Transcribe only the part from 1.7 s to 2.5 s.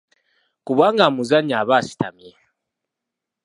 asitamye.